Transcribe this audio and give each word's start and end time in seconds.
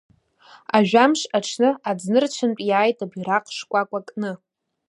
Ажәамш 0.77 1.21
аҽны 1.37 1.69
аӡнырцәынтә 1.89 2.61
иааит 2.69 2.99
абираҟ 3.05 3.45
шкәакәа 3.57 3.99
кны. 4.07 4.31